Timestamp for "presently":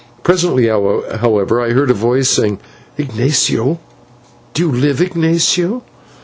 0.23-0.65